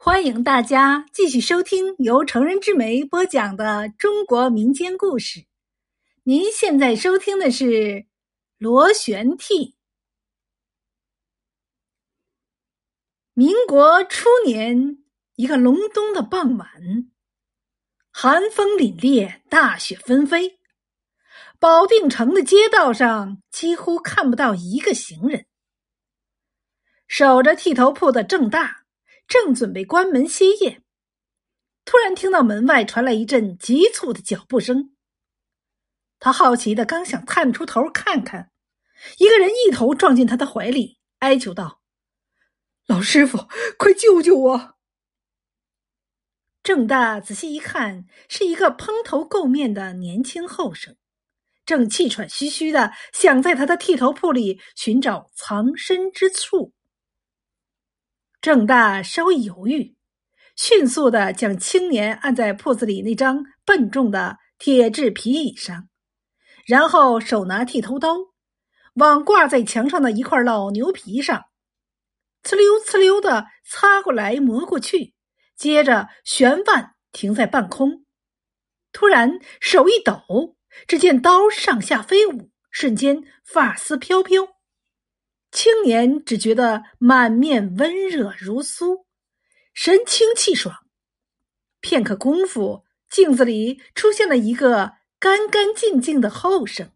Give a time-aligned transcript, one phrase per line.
[0.00, 5.44] 欢迎大家继续收听由成人之美播讲的中国民间故事。
[6.22, 7.64] 您现在收听的是
[8.58, 9.54] 《螺旋替》。
[13.34, 15.02] 民国初年，
[15.34, 16.70] 一个隆冬的傍晚，
[18.12, 20.60] 寒风凛冽，大雪纷飞，
[21.58, 25.44] 保定城的街道上几乎看不到一个行人。
[27.08, 28.77] 守着剃头铺的郑大。
[29.28, 30.80] 正准备关门歇业，
[31.84, 34.96] 突然听到门外传来一阵急促的脚步声。
[36.18, 38.50] 他好奇的刚想探出头看看，
[39.18, 41.82] 一个人一头撞进他的怀里，哀求道
[42.88, 43.46] ：“老师傅，
[43.76, 44.76] 快救救我！”
[46.64, 50.96] 郑大仔细一看，是一个蓬头垢面的年轻后生，
[51.66, 56.72] 正气喘吁吁的想在他的剃头铺里寻找藏身之处。
[58.40, 59.96] 郑大稍一犹豫，
[60.54, 65.88] 迅速的将青年按在铺子里那张笨重的铁质皮椅上，
[66.64, 68.16] 然后手拿剃头刀，
[68.94, 71.46] 往挂在墙上的一块老牛皮上，
[72.44, 75.14] 呲溜呲溜的擦过来磨过去，
[75.56, 78.04] 接着悬腕停在半空，
[78.92, 84.57] 突然手一抖，只见刀上下飞舞，瞬间发丝飘飘。
[85.88, 89.06] 年只觉得满面温热如酥，
[89.72, 90.84] 神清气爽。
[91.80, 96.92] 片刻功夫，镜子里出现了一个干干净净的后生。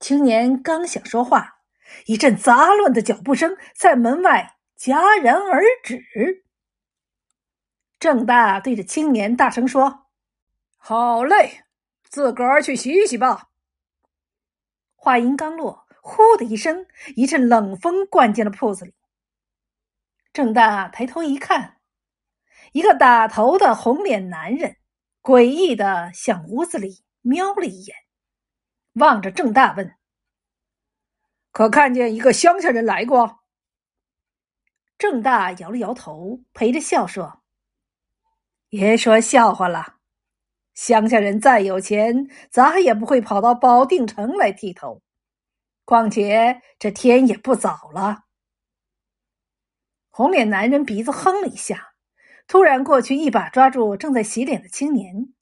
[0.00, 1.60] 青年刚想说话，
[2.06, 6.02] 一阵杂乱的脚步声在门外戛然而止。
[8.00, 10.08] 郑大对着青年大声说
[10.76, 11.64] ：“好嘞，
[12.02, 13.50] 自个儿去洗洗吧。”
[14.96, 15.83] 话音刚落。
[16.06, 18.92] 呼的一声，一阵冷风灌进了铺子里。
[20.34, 21.78] 郑大抬头一看，
[22.72, 24.76] 一个打头的红脸男人
[25.22, 27.96] 诡异的向屋子里瞄了一眼，
[28.92, 29.94] 望着郑大问
[31.52, 33.40] ：“可看见一个乡下人来过？”
[34.98, 37.42] 郑大摇了摇头，陪着笑说
[38.68, 39.96] ：“别说笑话了，
[40.74, 45.00] 乡下人再有钱，咋也不会跑到保定城来剃头。”
[45.84, 48.24] 况且这天也不早了。
[50.10, 51.92] 红脸男人鼻子哼了一下，
[52.46, 55.34] 突然过去一把抓住正在洗脸的青年。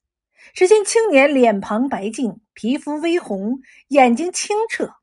[0.53, 4.93] 只见青年脸庞白净，皮肤微红，眼睛清澈。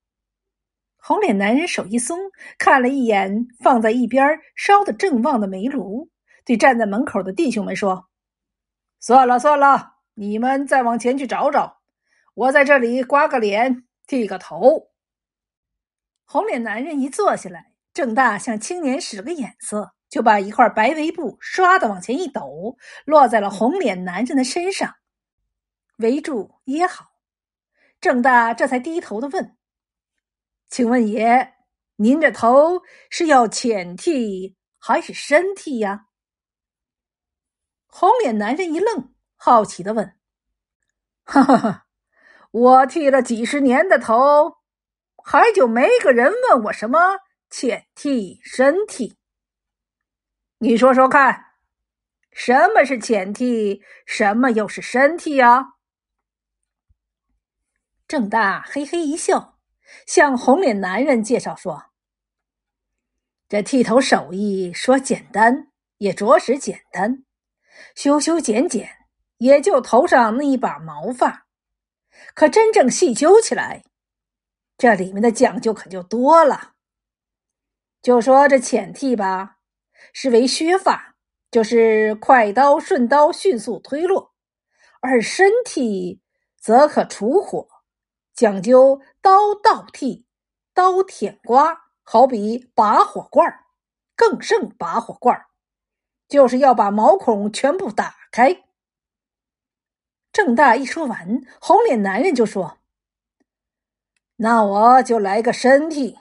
[0.99, 2.19] 红脸男人手一松，
[2.59, 6.11] 看了一眼放在一边烧得正旺的煤炉，
[6.45, 8.07] 对站在门口的弟兄们说
[9.01, 11.81] ：“算了算了，你们再往前去找找，
[12.35, 14.90] 我在这里刮个脸，剃个头。”
[16.33, 24.95] 红脸男人一坐下来，郑大向青年使了个眼色，就把一块白围布唰的往前一抖，落在了红脸男人的身上，
[25.97, 27.07] 围住掖好。
[28.01, 29.57] 郑大这才低头的问
[30.71, 31.53] ：“请问爷，
[31.97, 32.81] 您这头
[33.11, 36.07] 是要浅剃还是深剃呀？”
[37.91, 40.17] 红脸男人一愣，好奇的问
[41.27, 41.87] ：“哈哈哈，
[42.53, 44.59] 我剃了几十年的头。”
[45.25, 49.17] 还就没个人问我什么浅剃深剃，
[50.59, 51.45] 你说说看，
[52.33, 55.75] 什么是浅剃，什么又是深剃呀？
[58.07, 59.59] 郑大嘿嘿一笑，
[60.07, 61.91] 向红脸男人介绍说
[63.49, 67.25] ：“这剃头手艺说简单，也着实简单，
[67.95, 68.89] 修修剪剪，
[69.39, 71.47] 也就头上那一把毛发，
[72.35, 73.83] 可真正细究起来。”
[74.81, 76.73] 这里面的讲究可就多了。
[78.01, 79.59] 就说这浅剃吧，
[80.15, 81.17] 是为削发，
[81.51, 84.33] 就是快刀顺刀，迅速推落；
[85.03, 86.23] 而深剃
[86.59, 87.69] 则可除火，
[88.33, 90.27] 讲究刀倒剃、
[90.73, 93.67] 刀舔刮，好比拔火罐
[94.17, 95.45] 更胜拔火罐
[96.27, 98.65] 就是要把毛孔全部打开。
[100.33, 102.80] 郑大一说完，红脸男人就说。
[104.43, 106.19] 那我就来个身体。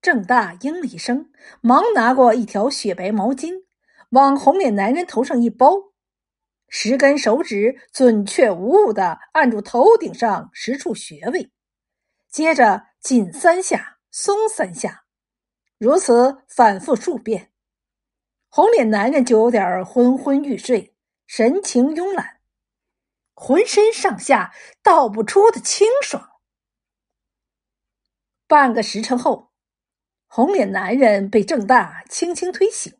[0.00, 3.64] 郑大应了一声，忙拿过一条雪白毛巾，
[4.10, 5.92] 往红脸男人头上一包，
[6.68, 11.50] 十根手指准确无误的按住头顶上十处穴位，
[12.30, 15.02] 接着紧三下，松三下，
[15.78, 17.50] 如此反复数遍，
[18.48, 20.94] 红脸男人就有点昏昏欲睡，
[21.26, 22.38] 神情慵懒，
[23.34, 26.31] 浑身上下道不出的清爽。
[28.52, 29.50] 半个时辰后，
[30.26, 32.92] 红脸男人被郑大轻轻推醒。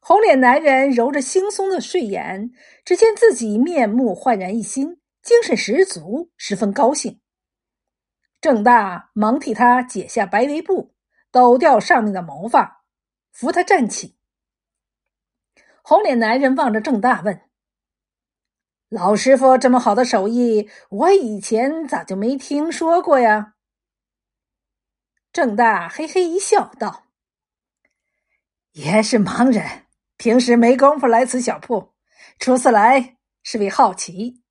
[0.00, 2.50] 红脸男人揉着惺忪的睡眼，
[2.82, 7.20] 只见自己面目焕然一新，精神十足，十分高兴。
[8.40, 10.94] 郑大忙替他解下白围布，
[11.30, 12.86] 抖掉上面的毛发，
[13.30, 14.16] 扶他站起。
[15.82, 17.38] 红脸男人望着郑大问
[18.88, 23.56] ：“老师傅这么好的手艺，我以前咋就没听说过呀？”
[25.38, 27.04] 郑大嘿嘿一笑，道
[28.74, 29.86] ：“爷是盲人，
[30.16, 31.94] 平时没工夫来此小铺，
[32.40, 34.42] 初次来是为好奇。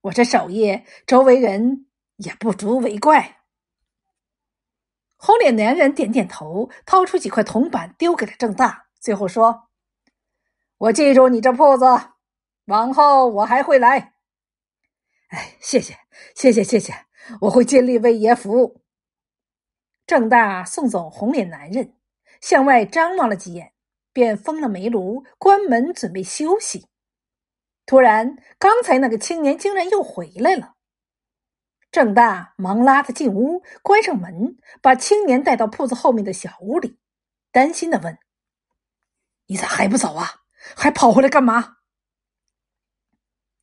[0.00, 1.86] 我这手艺，周围人
[2.16, 3.42] 也不足为怪。”
[5.18, 9.68] 红脸男人点点头，掏出几块铜板丢给了郑大，最后说
[10.78, 11.84] ：“我记住你这铺子，
[12.64, 14.14] 往后我还会来。”
[15.28, 15.98] 哎，谢谢，
[16.34, 16.94] 谢谢，谢谢，
[17.42, 18.81] 我会尽力为爷服务。
[20.12, 21.96] 郑大送走红脸男人，
[22.42, 23.72] 向外张望了几眼，
[24.12, 26.86] 便封了煤炉，关门准备休息。
[27.86, 30.74] 突然，刚才那个青年竟然又回来了。
[31.90, 36.98] 郑大忙拉他进屋，关上门，把青年带到铺子后面的小屋里，
[37.50, 38.18] 担心的问
[39.48, 40.42] ：“你咋还不走啊？
[40.76, 41.78] 还跑回来干嘛？”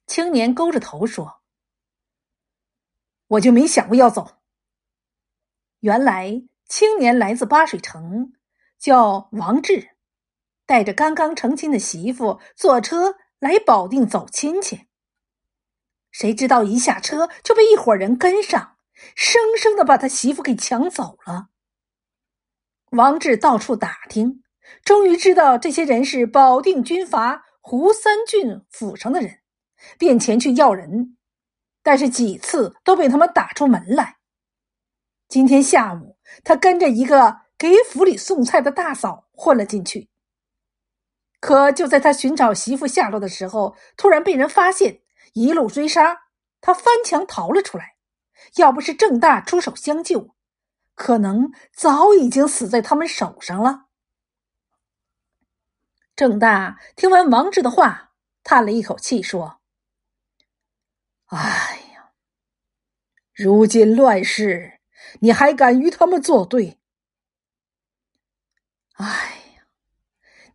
[0.08, 1.44] 青年勾着头说
[3.38, 4.38] ：“我就没想过要走。”
[5.80, 8.34] 原来青年来自八水城，
[8.78, 9.92] 叫王志，
[10.66, 14.88] 带着刚刚成亲的媳妇坐车来保定走亲戚。
[16.12, 18.76] 谁知道一下车就被一伙人跟上，
[19.16, 21.48] 生生的把他媳妇给抢走了。
[22.92, 24.44] 王志到处打听，
[24.84, 29.40] 终于知道这些人是保定军阀胡三俊府上的人，
[29.98, 31.16] 便前去要人，
[31.82, 34.19] 但是几次都被他们打出门来。
[35.30, 40.10] 今天下午，他跟着一个给府里送菜的大嫂混了进去。
[41.40, 45.02] 可就在他寻找媳妇下落的时候，突然被人发现，
[45.34, 46.24] 一路追杀，
[46.60, 47.96] 他翻墙逃了出来。
[48.56, 50.34] 要不是郑大出手相救，
[50.96, 53.86] 可能早已经死在他们手上了。
[56.16, 59.62] 郑大听完王志的话，叹了一口气说
[61.28, 62.14] ：“哎呀，
[63.32, 64.79] 如今乱世。”
[65.20, 66.80] 你还敢与他们作对？
[68.94, 69.06] 哎
[69.56, 69.68] 呀，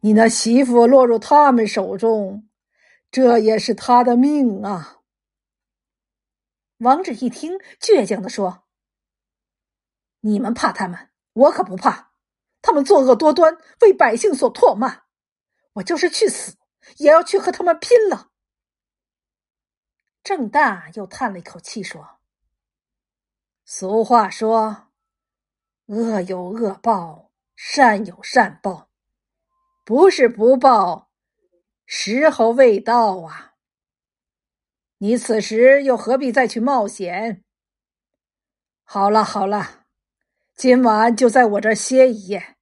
[0.00, 2.48] 你那媳妇落入他们手中，
[3.10, 5.00] 这也是他的命啊！
[6.78, 8.64] 王志一听，倔强的说
[10.20, 12.12] ：“你们怕他们，我可不怕。
[12.60, 15.04] 他们作恶多端，为百姓所唾骂。
[15.74, 16.56] 我就是去死，
[16.98, 18.30] 也要去和他们拼了。”
[20.22, 22.13] 郑大又叹了一口气说。
[23.66, 24.88] 俗话说
[25.88, 28.90] ：“恶有恶报，善有善报，
[29.86, 31.10] 不是不报，
[31.86, 33.54] 时候未到啊！
[34.98, 37.42] 你此时又何必再去冒险？
[38.82, 39.86] 好了好了，
[40.54, 42.56] 今晚就在我这儿歇一夜，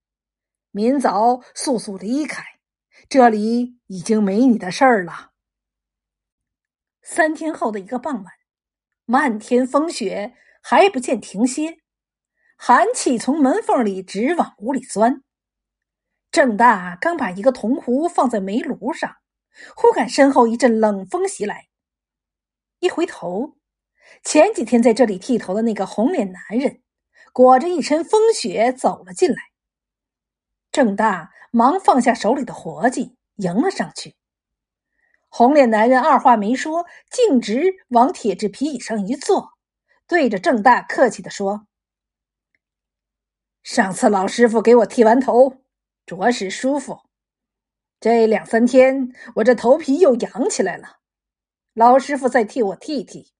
[0.71, 2.45] 明早速速离开，
[3.09, 5.33] 这里已经没你的事儿了。”
[7.03, 8.33] 三天后的一个傍晚，
[9.05, 10.37] 漫天风雪。
[10.63, 11.81] 还不见停歇，
[12.57, 15.23] 寒气从门缝里直往屋里钻。
[16.31, 19.17] 郑大刚把一个铜壶放在煤炉上，
[19.77, 21.67] 忽感身后一阵冷风袭来。
[22.79, 23.57] 一回头，
[24.23, 26.81] 前几天在这里剃头的那个红脸男人，
[27.33, 29.37] 裹着一身风雪走了进来。
[30.71, 34.15] 郑大忙放下手里的活计，迎了上去。
[35.29, 39.52] 红脸男人二话没说，径直往铁制皮椅上一坐。
[40.13, 41.67] 对着郑大客气的说
[43.65, 45.63] ：“上次老师傅给我剃完头，
[46.05, 47.01] 着实舒服。
[47.99, 50.99] 这两三天我这头皮又痒起来了，
[51.73, 53.33] 老师傅再替我剃剃。”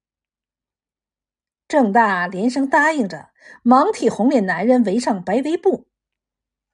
[1.69, 5.87] 郑大连声答应着，忙替红脸男人围上白围布，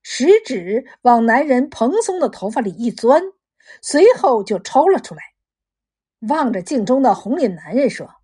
[0.04, 3.20] 食指往男人蓬松的头发里一钻，
[3.82, 5.34] 随后就抽了出来，
[6.28, 8.17] 望着镜中的红脸男人说。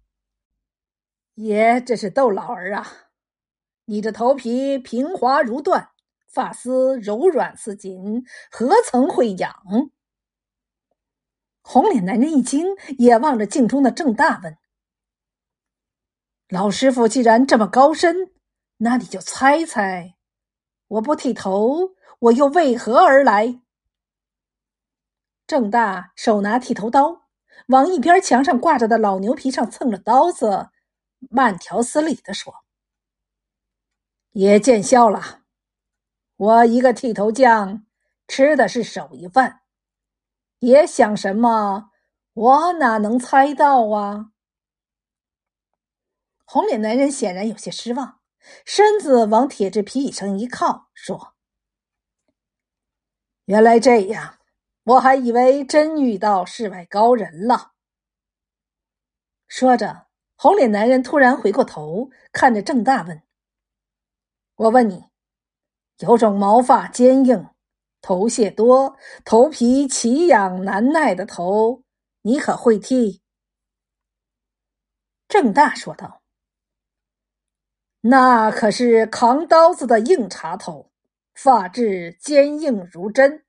[1.35, 2.87] 爷，这是逗老儿啊！
[3.87, 5.89] 你这头皮平滑如缎，
[6.29, 9.53] 发丝柔软似锦，何曾会痒？
[11.61, 14.57] 红脸男人一惊，也望着镜中的郑大问
[16.49, 18.31] ：“老师傅既然这么高深，
[18.77, 20.15] 那你就猜猜，
[20.87, 23.61] 我不剃头，我又为何而来？”
[25.49, 27.23] 郑大手拿剃头刀，
[27.69, 30.69] 往一边墙上挂着的老牛皮上蹭了刀子。
[31.31, 32.65] 慢条斯理的说
[34.33, 35.43] ：“也见笑了，
[36.37, 37.87] 我一个剃头匠，
[38.27, 39.63] 吃的是手艺饭，
[40.59, 41.91] 也想什么，
[42.33, 44.33] 我哪能猜到啊？”
[46.47, 48.21] 红脸男人显然有些失望，
[48.65, 51.35] 身子往铁质皮椅上一靠，说
[53.47, 54.39] ：“原来这样，
[54.85, 57.73] 我还以为真遇到世外高人了。”
[59.49, 60.04] 说着，
[60.45, 63.23] 红脸男人突然回过头，看着郑大问
[64.57, 65.07] ：“我问你，
[66.01, 67.49] 有种毛发坚硬、
[68.03, 71.83] 头屑多、头皮奇痒难耐的头，
[72.21, 73.23] 你可会剃？”
[75.29, 76.21] 郑大说道。
[78.03, 80.93] 那可是扛刀子的硬茬头，
[81.35, 83.47] 发质坚硬如针。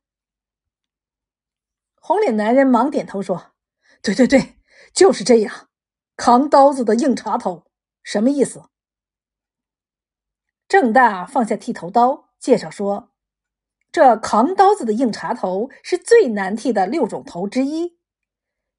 [1.95, 3.51] 红脸男人忙点头说
[4.01, 4.55] ：“对对对，
[4.93, 5.67] 就是这样，
[6.15, 7.65] 扛刀子的硬茬头，
[8.03, 8.63] 什么意思？”
[10.67, 13.11] 郑大放下剃头刀，介绍说
[13.91, 17.97] ：“这扛刀子的硬茬头是最难剃的六种头之一，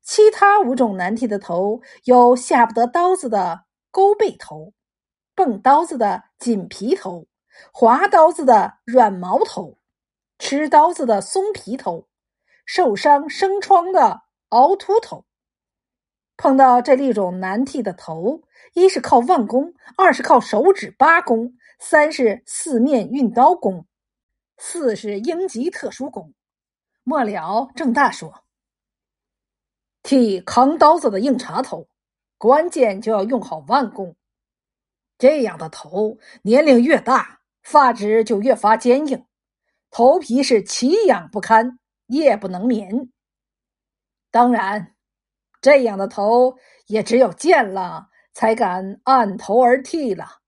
[0.02, 4.72] 其他五种难剃的头有下不得刀子的勾背头。”
[5.36, 7.26] 蹦刀子的紧皮头，
[7.70, 9.76] 划刀子的软毛头，
[10.38, 12.08] 吃刀子的松皮头，
[12.64, 15.25] 受伤生疮的凹凸头。
[16.36, 18.42] 碰到这六种难剃的头，
[18.74, 23.86] 一是靠腕功，二是靠手指八功，三是四面运刀功，
[24.58, 26.34] 四是应急特殊功。
[27.04, 28.44] 末了，郑大说
[30.02, 31.88] ：“剃扛刀子的硬茬头，
[32.36, 34.16] 关键就要用好腕功。”
[35.16, 39.24] 这样的头，年龄越大，发质就越发坚硬，
[39.90, 41.78] 头皮是奇痒不堪，
[42.08, 43.08] 夜不能眠。
[44.30, 44.95] 当然，
[45.66, 46.56] 这样的头
[46.86, 50.42] 也只有见了才敢按头而剃了。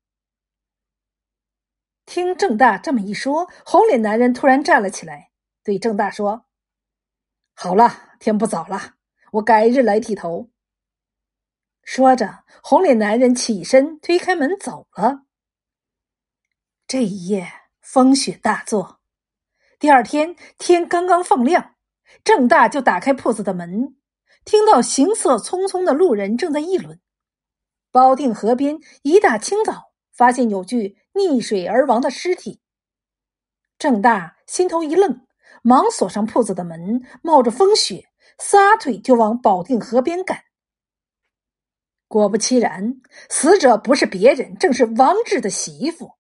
[2.06, 5.32] 听郑大这么一说，红脸男人突然站了起来，
[5.64, 6.46] 对郑大说
[7.52, 8.94] ：“好了，天不早了，
[9.32, 10.50] 我改日来剃头。”
[11.82, 15.22] 说着，红脸男人起身推开门走了。
[16.86, 19.00] 这一夜风雪大作。
[19.80, 21.74] 第二天天刚刚放亮，
[22.22, 23.97] 郑大就打开铺子的门，
[24.48, 26.98] 听到行色匆匆的路人正在议论：
[27.92, 32.58] 保定河边一大清早发现有具溺水而亡的尸体。
[33.78, 35.26] 郑大心头一愣，
[35.62, 40.44] 忙锁上铺子的门，冒着风雪，撒腿就往保定河边赶。
[42.06, 46.12] 果不其然，死者不是别人，正是王志的媳妇。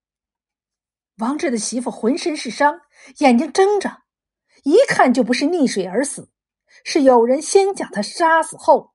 [1.16, 2.78] 王志的媳妇浑身是伤，
[3.20, 4.02] 眼睛睁着，
[4.64, 6.28] 一看就不是溺水而死，
[6.84, 8.92] 是有人先将他杀死后，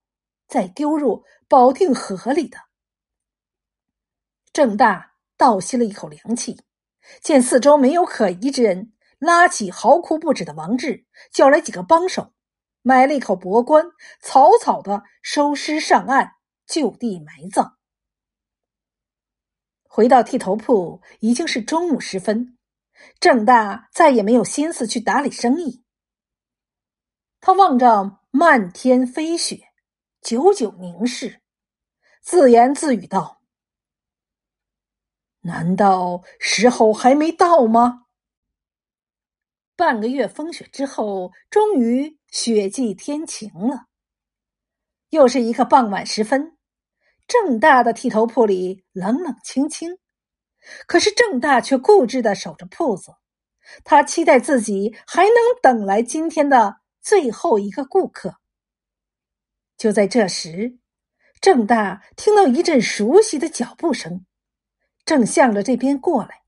[0.47, 2.57] 再丢入保定河里的。
[4.51, 6.61] 郑大倒吸了一口凉气，
[7.21, 12.33] 见四周没有可疑之人，拉起嚎哭不止的王志，叫来几个帮手，
[12.81, 16.35] 买了一口薄棺，草草的收尸上岸。
[16.65, 17.77] 就地埋葬。
[19.83, 22.57] 回到剃头铺，已经是中午时分，
[23.19, 25.82] 郑大再也没有心思去打理生意。
[27.45, 29.59] 他望着漫天飞雪，
[30.21, 31.41] 久久凝视，
[32.21, 33.41] 自言自语道
[35.43, 38.05] ：“难道时候还没到吗？”
[39.75, 43.87] 半个月风雪之后，终于雪霁天晴了。
[45.09, 46.57] 又是一个傍晚时分，
[47.27, 49.97] 郑大的剃头铺里冷冷清清，
[50.87, 53.11] 可是郑大却固执的守着铺子，
[53.83, 58.37] 他期待自己还能等来今天的最后一个顾客。
[59.77, 60.79] 就在这时，
[61.41, 64.25] 郑大听到一阵熟悉的脚步声，
[65.03, 66.43] 正向着这边过来。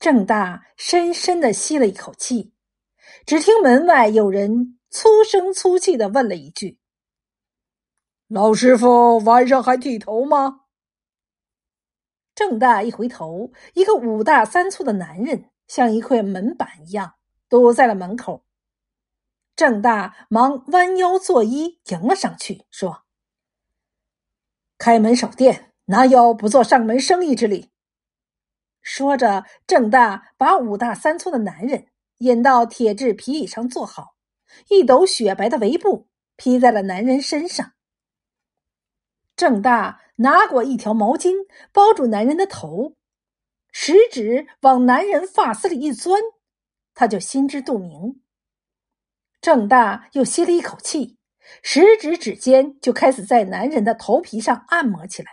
[0.00, 2.52] 郑大深深的吸了一口气，
[3.24, 6.80] 只听门外有人粗声粗气的问了一句。
[8.26, 10.62] 老师傅晚上还剃头吗？
[12.34, 17.14] 郑大一回头，一个五大三粗的男人像一块门板一样
[17.48, 18.44] 堵在了门口。
[19.54, 23.04] 郑大忙弯腰作揖迎了上去，说
[24.78, 27.70] ：“开门守店，哪有不做上门生意之理？”
[28.80, 31.86] 说着，郑大把五大三粗的男人
[32.18, 34.16] 引到铁质皮椅上坐好，
[34.68, 37.74] 一斗雪白的围布披在了男人身上。
[39.36, 42.96] 郑大拿过一条毛巾包住男人的头，
[43.70, 46.20] 食指往男人发丝里一钻，
[46.94, 48.21] 他就心知肚明。
[49.42, 51.18] 郑大又吸了一口气，
[51.64, 55.32] 食指指尖就开始在男人的头皮上按摩起来。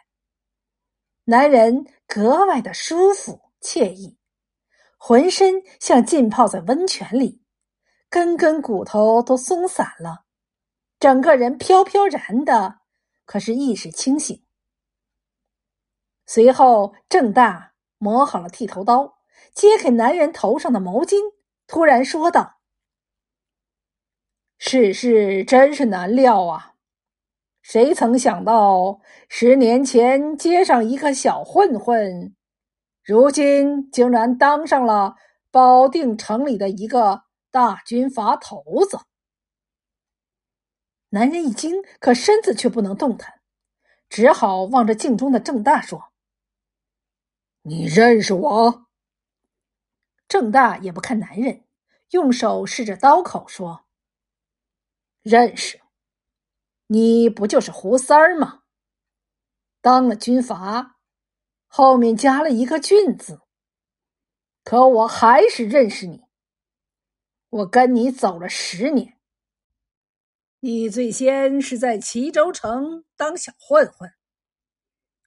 [1.25, 4.17] 男人格外的舒服惬意，
[4.97, 7.43] 浑身像浸泡在温泉里，
[8.09, 10.25] 根根骨头都松散了，
[10.99, 12.79] 整个人飘飘然的，
[13.25, 14.43] 可是意识清醒。
[16.25, 19.19] 随后，郑大磨好了剃头刀，
[19.53, 21.19] 揭开男人头上的毛巾，
[21.67, 22.58] 突然说道
[24.61, 26.75] ：“世事真是难料啊！
[27.61, 28.99] 谁曾想到，
[29.29, 32.35] 十年前街上一个小混混。”
[33.01, 35.15] 如今竟然当上了
[35.49, 38.99] 保定城里的一个大军阀头子。
[41.11, 43.39] 男人一惊，可身子却不能动弹，
[44.09, 46.11] 只好望着镜中的郑大说
[47.63, 48.87] ：“你认识我？”
[50.27, 51.63] 郑大也不看男人，
[52.11, 53.85] 用手试着刀口说
[55.21, 55.79] ：“认识，
[56.87, 58.61] 你不就是胡三儿吗？
[59.81, 60.95] 当了军阀。”
[61.71, 63.41] 后面加了一个“俊”字，
[64.63, 66.23] 可我还是认识你。
[67.49, 69.19] 我跟你走了十年，
[70.61, 74.11] 你最先是在齐州城当小混混，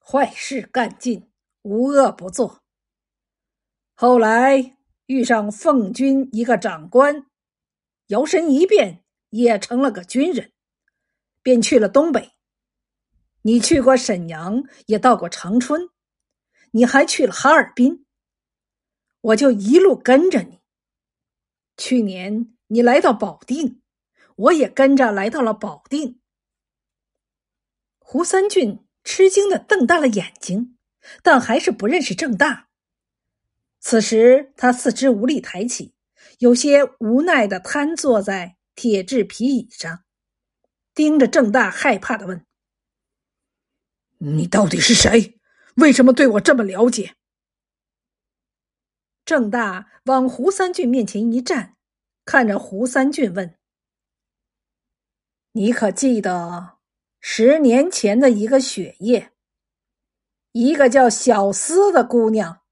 [0.00, 1.30] 坏事干尽，
[1.62, 2.64] 无恶不作。
[3.94, 7.26] 后来遇上奉军一个长官，
[8.08, 9.01] 摇身一变
[9.32, 10.52] 也成了个军人，
[11.42, 12.32] 便去了东北。
[13.42, 15.88] 你去过沈阳，也到过长春。
[16.72, 18.04] 你还去了哈尔滨，
[19.20, 20.60] 我就一路跟着你。
[21.76, 23.82] 去年你来到保定，
[24.36, 26.20] 我也跟着来到了保定。
[27.98, 30.76] 胡三俊吃惊的瞪大了眼睛，
[31.22, 32.68] 但还是不认识郑大。
[33.80, 35.94] 此时他四肢无力抬起，
[36.38, 40.04] 有些无奈的瘫坐在铁质皮椅上，
[40.94, 42.46] 盯着郑大，害怕的问
[44.18, 45.38] ：“你到底是谁？”
[45.76, 47.16] 为什么对我这么了解？
[49.24, 51.76] 郑大往胡三俊面前一站，
[52.24, 53.58] 看着胡三俊问
[55.52, 56.78] ：“你可记得
[57.20, 59.32] 十年前的一个雪夜，
[60.52, 62.62] 一个叫小思的姑娘？”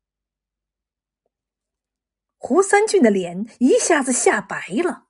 [2.37, 5.10] 胡三俊的脸一下子吓白了。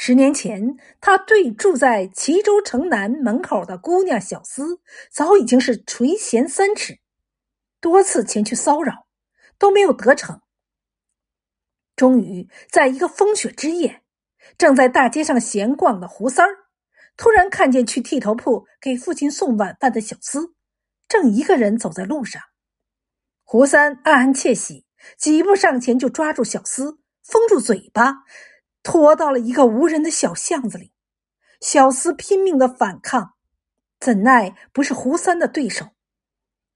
[0.00, 4.78] 十年前，他对住在齐州城南门口的姑娘小厮，
[5.10, 7.00] 早已经是垂涎三尺，
[7.80, 9.08] 多次前去骚扰，
[9.58, 10.40] 都没有得逞。
[11.96, 14.02] 终于，在一个风雪之夜，
[14.56, 16.54] 正在大街上闲逛的胡三儿，
[17.16, 20.52] 突然看见去剃头铺给父亲送晚饭的小厮，
[21.08, 22.40] 正一个人走在路上。
[23.42, 24.86] 胡三暗暗窃喜，
[25.18, 28.22] 几步上前就抓住小厮，封住嘴巴。
[28.82, 30.92] 拖到了一个无人的小巷子里，
[31.60, 33.34] 小厮拼命的反抗，
[33.98, 35.88] 怎奈不是胡三的对手。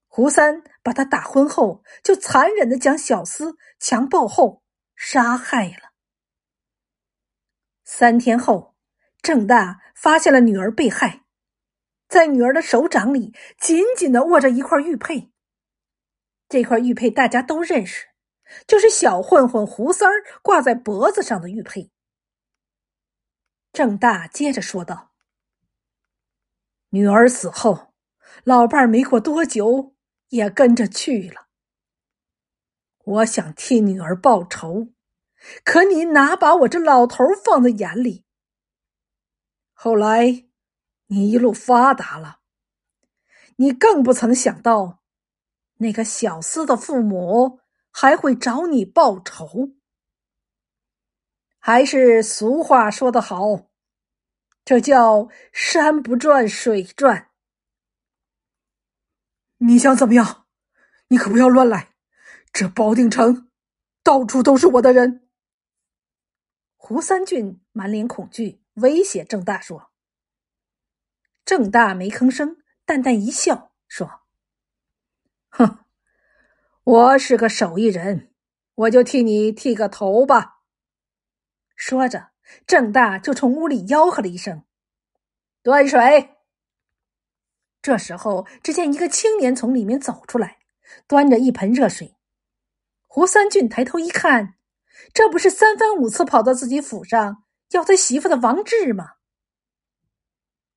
[0.08, 4.62] 胡三把他打昏后，就残忍的将小厮强暴后
[4.94, 5.92] 杀害了。
[7.84, 8.74] 三天后，
[9.22, 11.24] 郑大发现了女儿被害，
[12.08, 15.30] 在女儿的手掌里紧紧的握着一块玉佩。
[16.48, 18.08] 这块玉佩大家都认识，
[18.66, 21.90] 就是小混混胡三儿挂在脖子上的玉佩。
[23.72, 25.12] 郑大接着说道
[26.90, 27.94] ：“女儿死后，
[28.44, 29.94] 老伴儿没过多久
[30.28, 31.48] 也跟着去了。
[33.04, 34.88] 我想替女儿报仇，
[35.64, 38.24] 可你哪把我这老头放在眼里？
[39.72, 40.44] 后来
[41.06, 42.40] 你一路发达了，
[43.56, 45.02] 你更不曾想到，
[45.78, 47.61] 那个小厮的父母
[47.92, 49.76] 还会找你报仇。”
[51.64, 53.70] 还是俗话说得好，
[54.64, 57.30] 这叫山不转水转。
[59.58, 60.48] 你想怎么样？
[61.06, 61.94] 你可不要乱来！
[62.52, 63.48] 这保定城
[64.02, 65.28] 到处都是我的人。
[66.76, 69.92] 胡三俊满脸恐惧，威胁郑大说
[71.46, 74.22] ：“郑大没吭声，淡淡一笑，说
[75.50, 75.81] ：‘哼，
[76.84, 78.32] 我是个手艺人，
[78.74, 80.62] 我就替你剃个头吧。’”
[81.76, 82.30] 说着，
[82.66, 84.64] 郑大就从屋里吆喝了一声
[85.62, 86.30] ：“端水。”
[87.80, 90.58] 这时候，只见一个青年从里面走出来，
[91.06, 92.16] 端着一盆热水。
[93.06, 94.56] 胡三俊抬头一看，
[95.14, 99.12] 这不是三番五次跑到自己府上要他媳妇的王志吗？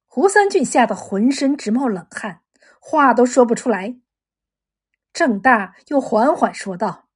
[0.06, 2.42] 胡三俊吓得浑身直冒冷汗，
[2.80, 4.00] 话都说不出来。
[5.16, 7.08] 郑大又缓缓说道：“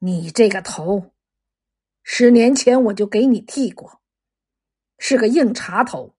[0.00, 1.12] 你这个头。”
[2.02, 4.02] 十年前我就给你剃过，
[4.98, 6.16] 是个硬茬头，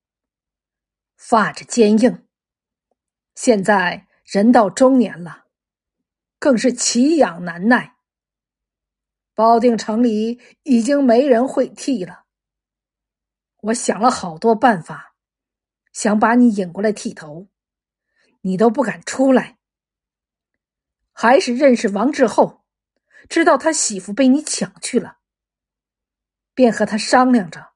[1.18, 2.26] 发质坚硬。
[3.36, 5.48] 现在人到中年了，
[6.40, 7.98] 更是奇痒难耐，
[9.34, 12.24] 保定城里已经没人会剃了。
[13.64, 15.18] 我想了好多办法，
[15.92, 17.50] 想把你引过来剃头，
[18.40, 19.55] 你都不敢出来。
[21.18, 22.66] 还是认识王志后，
[23.30, 25.20] 知道他媳妇被你抢去了，
[26.54, 27.72] 便和他商量着，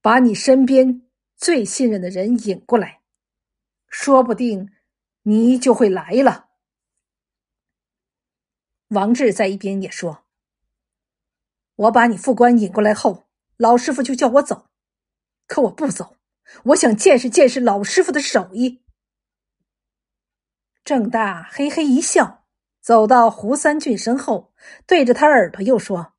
[0.00, 1.02] 把你身边
[1.36, 3.02] 最信任的人引过来，
[3.88, 4.70] 说不定
[5.22, 6.50] 你就会来了。
[8.90, 10.24] 王志在一边也说。
[11.74, 14.70] 我把你副官引过来后，老师傅就叫我走，
[15.48, 16.16] 可我不走，
[16.66, 18.84] 我想见识见识老师傅的手艺。
[20.88, 22.46] 郑大嘿嘿一笑，
[22.80, 24.54] 走到胡三俊身后，
[24.86, 26.14] 对着他耳朵又说：“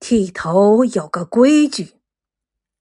[0.00, 2.00] 剃头有个规矩，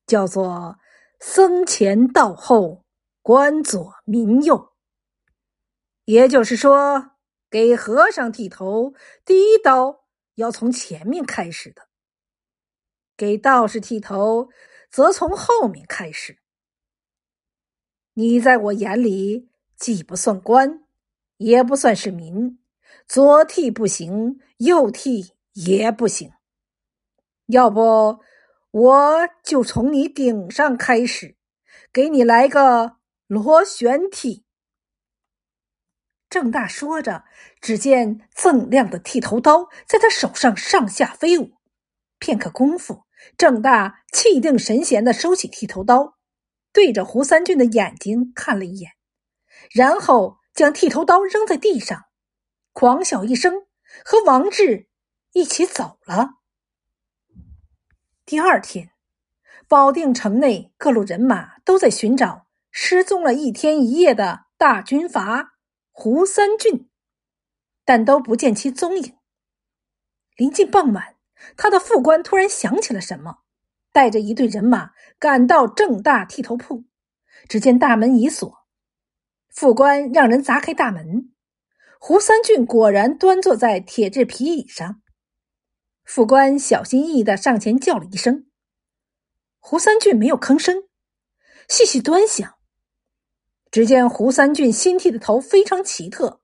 [0.08, 0.80] 叫做
[1.20, 2.84] 僧前道后，
[3.22, 4.74] 官左民右。
[6.06, 7.12] 也就是说，
[7.48, 11.90] 给和尚剃头，第一刀。”要从前面开始的，
[13.16, 14.50] 给道士剃头，
[14.90, 16.40] 则从后面开始。
[18.14, 20.84] 你在我眼里既不算官，
[21.38, 22.60] 也不算是民，
[23.08, 26.32] 左剃不行，右剃也不行。
[27.46, 28.20] 要不，
[28.72, 31.38] 我就从你顶上开始，
[31.94, 34.44] 给你来个螺旋剃。
[36.30, 37.24] 郑大说着，
[37.62, 41.54] 只见锃亮的剃头刀在他手上上下飞舞。
[42.20, 43.04] 片刻功夫，
[43.38, 46.18] 郑大气定神闲的收起剃头刀，
[46.74, 48.92] 对着胡三俊的眼睛看了一眼，
[49.72, 52.06] 然后将剃头刀扔在地上，
[52.74, 53.66] 狂笑一声，
[54.04, 54.88] 和王志
[55.34, 56.36] 一起走了。
[58.26, 58.92] 第二天，
[59.68, 65.54] 保定城内各路人马都在寻找失踪了一天一夜的大军阀。
[65.92, 66.92] 胡三俊，
[67.84, 69.18] 但都不见其踪影。
[70.36, 71.16] 临近傍晚，
[71.56, 73.40] 他的副官突然想起了什么，
[73.92, 76.84] 带着一队人马赶到正大剃头铺。
[77.50, 78.67] 只见大门已锁，
[79.60, 81.34] 副官让人砸开大门，
[82.00, 85.02] 胡三俊果然端坐在铁质皮椅上。
[86.04, 88.46] 副官小心翼翼的上前叫了一声，
[89.58, 90.84] 胡三俊没有吭声，
[91.68, 92.60] 细细端详。
[93.72, 96.40] 只见胡三俊新剃的头非常奇特，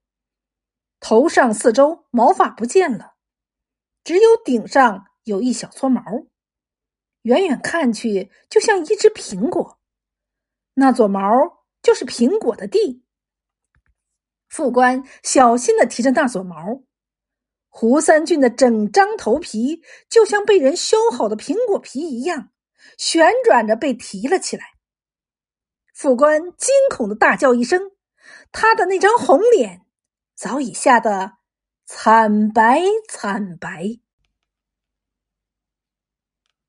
[0.99, 3.13] 头上四周毛发不见了，
[4.03, 6.01] 只有顶上有一小撮毛，
[7.21, 9.77] 远远看去就像一只苹果，
[10.73, 11.29] 那撮毛
[11.83, 13.02] 就是苹果的蒂。
[14.53, 16.83] 副官小心的提着那撮毛，
[17.69, 22.51] 胡三俊的整张头皮就像被人削好的苹果皮一样，
[22.95, 24.63] 旋转着被提了起来。
[25.91, 27.93] 副官惊恐的大叫一声，
[28.51, 29.87] 他的那张红脸
[30.35, 31.31] 早已吓得
[31.87, 34.02] 惨白惨白。